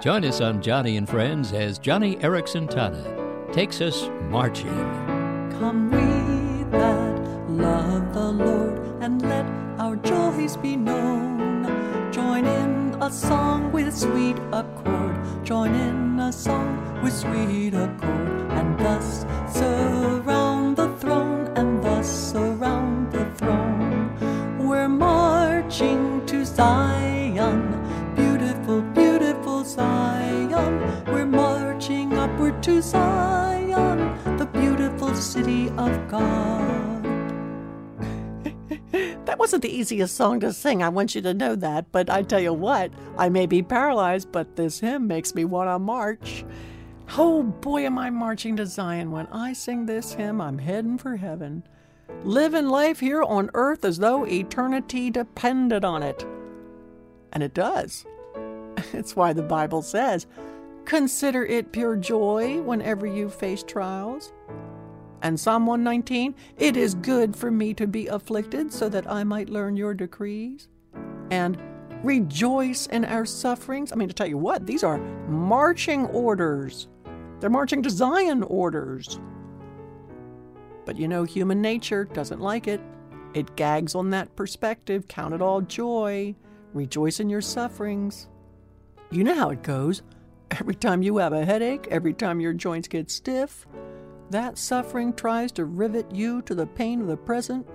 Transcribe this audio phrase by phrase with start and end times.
[0.00, 4.72] Join us on Joni and Friends as Joni Eareckson Tada takes us marching.
[5.58, 9.44] Come we that love the Lord and let
[9.78, 11.66] our joys be known.
[12.10, 15.44] Join in a song with sweet accord.
[15.44, 18.30] Join in a song with sweet accord.
[18.52, 24.16] And thus surround the throne, and thus surround the throne.
[24.66, 27.69] We're marching to Zion,
[32.62, 37.02] to Zion, the beautiful city of God.
[39.24, 42.22] that wasn't the easiest song to sing, I want you to know that, but I
[42.22, 46.44] tell you what, I may be paralyzed, but this hymn makes me want to march.
[47.16, 49.10] Oh boy, am I marching to Zion.
[49.10, 51.62] When I sing this hymn, I'm heading for heaven.
[52.24, 56.26] Living life here on earth as though eternity depended on it.
[57.32, 58.04] And it does.
[58.92, 60.26] It's why the Bible says,
[60.90, 64.32] Consider it pure joy whenever you face trials.
[65.22, 69.48] And Psalm 119, It is good for me to be afflicted so that I might
[69.48, 70.66] learn your decrees.
[71.30, 71.56] And
[72.02, 73.92] rejoice in our sufferings.
[73.92, 76.88] I mean, to tell you what, these are marching orders.
[77.38, 79.20] They're marching to Zion orders.
[80.86, 82.80] But you know, human nature doesn't like it.
[83.32, 85.06] It gags on that perspective.
[85.06, 86.34] Count it all joy.
[86.74, 88.26] Rejoice in your sufferings.
[89.12, 90.02] You know how it goes.
[90.58, 93.66] Every time you have a headache, every time your joints get stiff,
[94.30, 97.66] that suffering tries to rivet you to the pain of the present.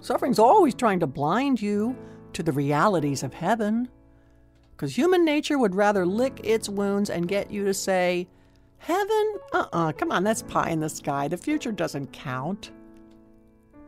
[0.00, 1.96] Suffering's always trying to blind you
[2.32, 3.88] to the realities of heaven.
[4.72, 8.28] Because human nature would rather lick its wounds and get you to say,
[8.78, 9.34] Heaven?
[9.52, 11.28] Uh uh-uh, uh, come on, that's pie in the sky.
[11.28, 12.70] The future doesn't count.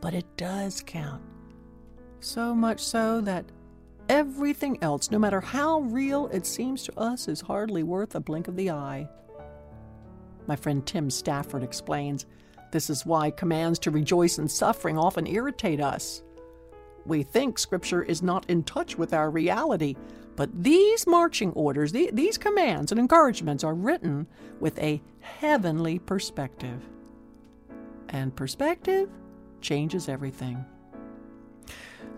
[0.01, 1.23] But it does count.
[2.19, 3.45] So much so that
[4.13, 8.47] everything else, no matter how real it seems to us, is hardly worth a blink
[8.47, 9.09] of the eye.
[10.45, 12.27] My friend Tim Stafford explains
[12.71, 16.21] this is why commands to rejoice in suffering often irritate us.
[17.07, 19.95] We think Scripture is not in touch with our reality,
[20.35, 24.27] but these marching orders, these commands and encouragements are written
[24.59, 26.87] with a heavenly perspective.
[28.09, 29.09] And perspective
[29.59, 30.63] changes everything.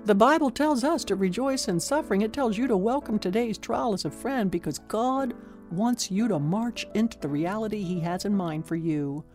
[0.05, 2.21] The Bible tells us to rejoice in suffering.
[2.21, 5.33] It tells you to welcome today's trial as a friend because God
[5.71, 9.25] wants you to march into the reality He has in mind for you.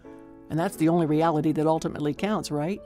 [0.49, 2.81] And that's the only reality that ultimately counts, right?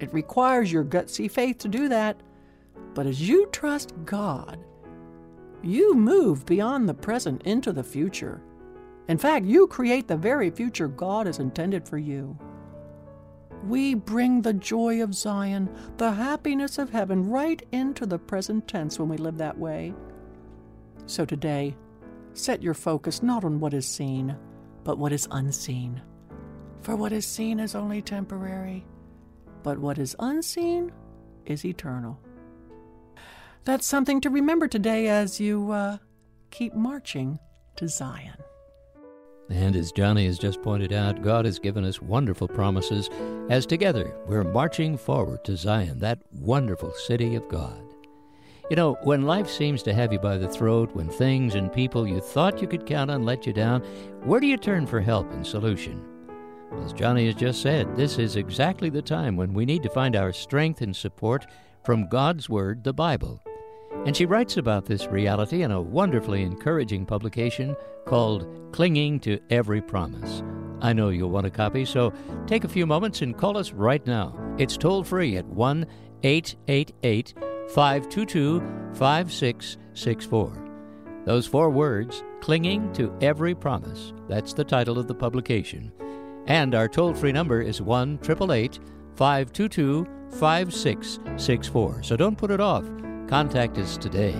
[0.00, 2.18] It requires your gutsy faith to do that.
[2.94, 4.58] But as you trust God,
[5.62, 8.40] you move beyond the present into the future.
[9.08, 12.38] In fact, you create the very future God has intended for you.
[13.66, 18.98] We bring the joy of Zion, the happiness of heaven, right into the present tense
[18.98, 19.92] when we live that way.
[21.06, 21.76] So today,
[22.32, 24.36] set your focus not on what is seen,
[24.84, 26.00] but what is unseen.
[26.82, 28.86] For what is seen is only temporary,
[29.64, 30.92] but what is unseen
[31.44, 32.20] is eternal.
[33.64, 35.98] That's something to remember today as you uh,
[36.52, 37.40] keep marching
[37.74, 38.36] to Zion.
[39.48, 43.08] And as Joni has just pointed out, God has given us wonderful promises
[43.48, 47.80] as together we're marching forward to Zion, that wonderful city of God.
[48.68, 52.08] You know, when life seems to have you by the throat, when things and people
[52.08, 53.82] you thought you could count on let you down,
[54.24, 56.04] where do you turn for help and solution?
[56.84, 60.16] As Joni has just said, this is exactly the time when we need to find
[60.16, 61.46] our strength and support
[61.84, 63.40] from God's Word, the Bible.
[64.06, 67.74] And she writes about this reality in a wonderfully encouraging publication
[68.06, 70.44] called Clinging to Every Promise.
[70.80, 72.12] I know you'll want a copy, so
[72.46, 74.32] take a few moments and call us right now.
[74.58, 75.84] It's toll free at 1
[76.22, 77.34] 888
[77.70, 78.60] 522
[78.94, 80.64] 5664.
[81.24, 85.92] Those four words, Clinging to Every Promise, that's the title of the publication.
[86.46, 88.78] And our toll free number is 1 888
[89.16, 92.02] 522 5664.
[92.04, 92.84] So don't put it off.
[93.28, 94.34] Contact us today.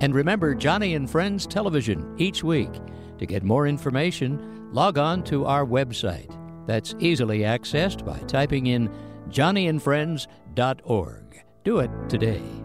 [0.00, 2.70] And remember Joni and Friends Television each week.
[3.18, 6.30] To get more information, log on to our website.
[6.66, 8.90] That's easily accessed by typing in
[9.28, 11.44] joniandfriends.org.
[11.64, 12.63] Do it today.